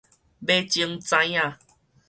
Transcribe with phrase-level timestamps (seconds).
[0.03, 0.09] 尾指指仔